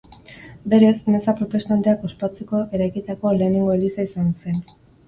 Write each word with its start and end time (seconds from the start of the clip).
Berez, 0.73 0.95
meza 1.15 1.35
protestanteak 1.41 2.09
ospatzeko 2.09 2.65
eraikitako 2.79 3.39
lehenengo 3.39 3.79
eliza 3.79 4.11
izan 4.13 4.37
zen. 4.43 4.63